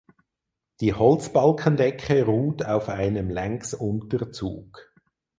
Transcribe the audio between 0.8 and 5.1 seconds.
Holzbalkendecke ruht auf einem Längsunterzug.